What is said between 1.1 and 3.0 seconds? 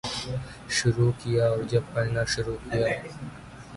کیا اور جب پڑھنا شروع کیا